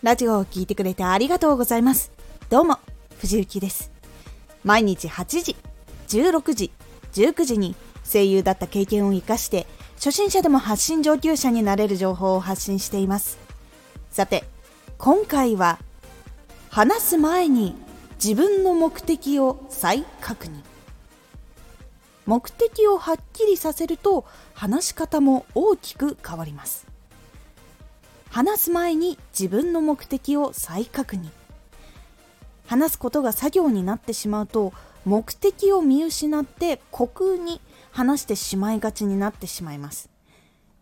[0.00, 2.12] ラジオを聴いてくれてありがとうございます。
[2.50, 2.78] どうも、
[3.18, 3.90] 藤幸です。
[4.62, 5.56] 毎日8時、
[6.06, 6.70] 16時、
[7.14, 9.66] 19時に声優だった経験を活かして、
[9.96, 13.38] 初心者でも発信上級者になれる情報を発信しています。
[14.12, 14.44] さて、
[14.98, 15.80] 今回は、
[16.70, 17.74] 話す前に
[18.22, 20.62] 自分の目的を再確認。
[22.24, 26.86] 目的をはっきりさせると話し方も大きく変わります
[28.30, 31.30] 話す前に自分の目的を再確認。
[32.66, 40.10] 話すことが作業になってしまうと目的を見失って虚空に話してしまいがちになってしまいます。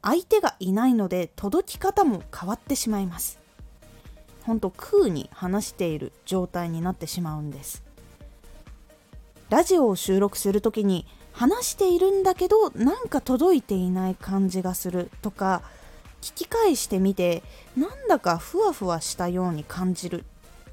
[0.00, 3.38] 相手がいないので届き方も変わってしまいます。
[4.42, 7.82] ほんと空に話している状態になってしまうんです。
[9.50, 15.62] ラジオを収録するときに話しているんだけどなんか届いていない感じがするとか
[16.24, 17.42] 聞き返してみて
[17.76, 20.24] なんだかふわふわしたように感じる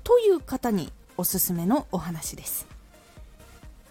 [0.05, 2.66] という方におすすめのお話です。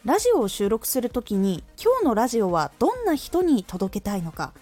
[0.07, 4.55] ラジオを収録する時に今日のラジオはどんな人に届けたいのか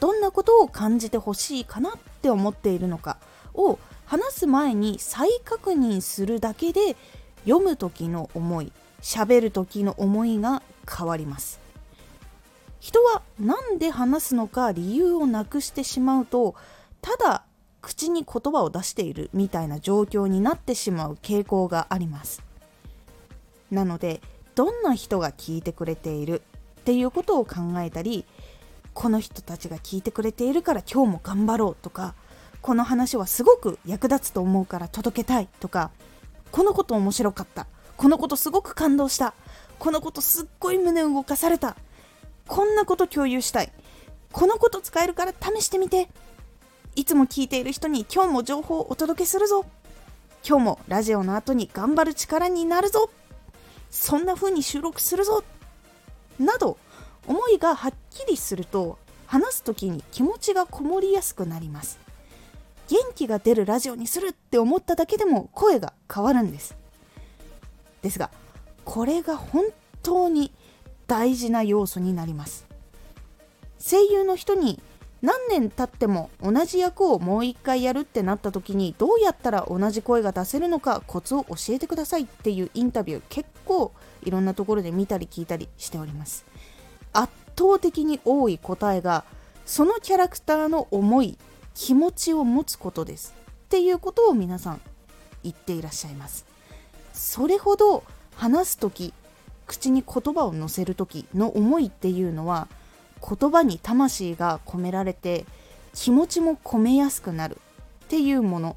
[0.00, 3.18] どんなことを感じてほしいかなって思っているのか
[3.52, 6.96] を話す前に再確認するだけで
[7.44, 11.65] 読む時の思い喋る時の思いが変わります。
[12.80, 16.54] 人は何で話すのか理由をなくしてしまうと
[17.00, 17.44] ただ
[17.80, 22.42] 口に言葉を出しているみたいな状況になってしまう傾向があります。
[23.70, 24.20] なので
[24.54, 26.42] どんな人が聞いてくれている
[26.80, 28.24] っていうことを考えたり
[28.94, 32.14] この人たちが聞いてくれているから今日も頑張ろうとか
[32.62, 35.90] この話はすごく役立つと思うから届けたいとか
[36.50, 39.34] このこと面白かったこのことすごく感動した
[39.78, 41.76] このことすっごい胸動かされた
[42.46, 43.72] こんなこと共有したい。
[44.32, 46.08] このこと使えるから試してみて。
[46.94, 49.66] いつも聞いている人に今日も情報をお届けするぞ。
[50.48, 53.10] 今日もラジオの後に頑張る力になるぞ。
[53.90, 55.44] そんな風に収録するぞ。
[56.38, 56.78] など
[57.26, 61.98] 思いがはっきりすると話す時に気持ちがこもりやすくなります。
[62.88, 66.76] 元気が出るラジオにするって思っただけでも声が変わるんです。
[68.02, 68.30] ですが
[68.84, 69.64] これが本
[70.02, 70.52] 当に
[71.06, 72.66] 大事な要素になります。
[73.78, 74.80] 声優の人に
[75.22, 86.44] 何年経っても同じ役をもう一回やるってなった時にどうやったら同じ声が出せるのかコツを教えてくださいっていうインタビュー結構いろんなところで見たり聞いたりしております。
[87.12, 89.24] 圧倒的に多い答えが
[89.64, 91.38] そのキャラクターの思い
[91.74, 93.34] 気持ちを持つことです
[93.64, 94.80] っていうことを皆さん
[95.42, 96.44] 言っていらっしゃいます。
[97.12, 98.04] それほど
[98.36, 99.14] 話す時
[99.66, 102.68] 口に言葉を乗せる時の思いっていうのは
[103.20, 105.44] 言葉に魂が込められて
[105.94, 107.58] 気持ちも込めやすくなる
[108.04, 108.76] っていうもの。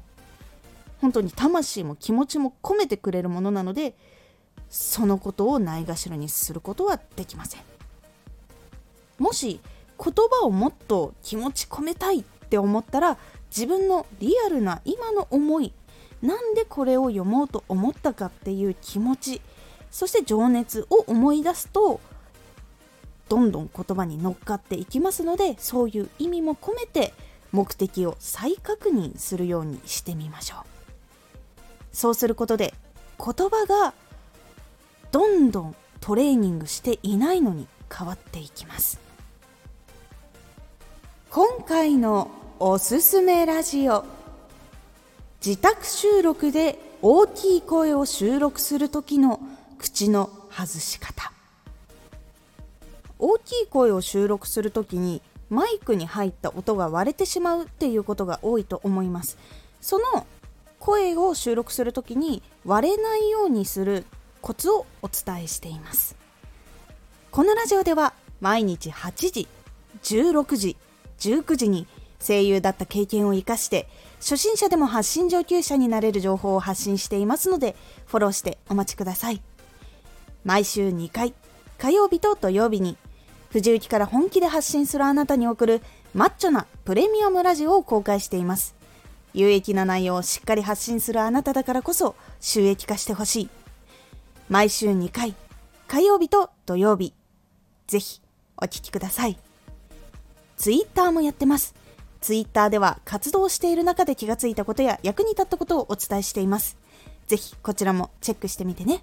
[1.00, 3.94] 本当に魂も気持ちも込めてくれるものなので
[4.68, 7.62] そのことをないがしろにすることはできません。
[9.18, 9.60] もし
[10.02, 13.18] 言葉をもっと気持ち込めたいって思ったら
[13.50, 15.72] 自分のリアルな今の思い
[16.22, 19.40] なんでこれを読もうと思ったかっていう気持ち
[19.90, 22.00] そして情熱を思い出すと
[23.28, 27.12] どんどん言葉に乗っかっていきますのでそういう意味も込めて
[27.52, 30.80] 目的を再確認するようにしてみましょう。
[31.92, 32.74] そうすることで
[33.18, 33.94] 言葉が
[35.10, 39.00] どんどんトレーニングしていないのに変わっていきます。
[41.30, 44.04] 今回のおすすめラジオ。
[45.44, 49.40] 自宅収録で大きい声を収録する時の
[49.80, 51.32] 口の外し方。
[53.18, 59.38] 大きい声を収録する時にマイクに入った音が割れてしまうっていうことが多いと思います。
[59.80, 60.26] その
[60.78, 64.04] 声を収録する時に割れないようにする
[64.42, 66.14] コツをお伝えしています。
[67.30, 69.48] このラジオでは毎日8時
[70.02, 70.76] 16時
[71.18, 71.86] 19時に
[72.20, 73.88] 声優だった経験を生かして
[74.18, 79.40] 初心者でも発信上級者になれる情報を発信していますのでフォローしてお待ちください。
[80.44, 81.34] 毎週2回、
[81.78, 82.96] 火曜日と土曜日に、
[83.50, 85.82] 藤雪から本気で発信するあなたに送る
[86.14, 88.74] マッチョなプレミアムラジオを公開しています。
[89.34, 93.50] 有益な内容をしっかり発信するあなただからこそ収益化してほしい。
[94.48, 95.34] 毎週2回、
[95.86, 97.12] 火曜日と土曜日。
[97.86, 98.20] ぜひ
[98.56, 99.38] お聴きください。
[100.56, 101.74] ツイッターもやってます。
[102.20, 106.76] ツイッターでは活動している中で気がついたことや役に立ったことをお伝えしています。
[107.26, 109.02] ぜひこちらもチェックしてみてね。